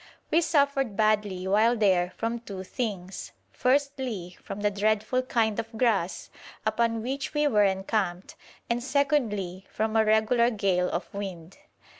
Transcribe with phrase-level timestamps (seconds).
[0.31, 6.31] We suffered badly while there from two things; firstly from the dreadful kind of grass
[6.65, 8.33] upon which we were encamped,
[8.67, 11.59] and secondly from a regular gale of wind.